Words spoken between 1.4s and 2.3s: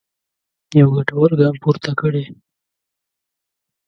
پورته کړی.